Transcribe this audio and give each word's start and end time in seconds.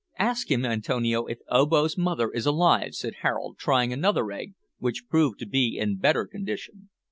"Ask 0.17 0.49
him, 0.49 0.65
Antonio, 0.65 1.27
if 1.27 1.37
Obo's 1.49 1.95
mother 1.95 2.31
is 2.31 2.47
alive," 2.47 2.95
said 2.95 3.17
Harold, 3.21 3.59
trying 3.59 3.93
another 3.93 4.31
egg, 4.31 4.55
which 4.79 5.05
proved 5.07 5.37
to 5.37 5.45
be 5.45 5.77
in 5.77 5.97
better 5.99 6.25
condition. 6.25 6.89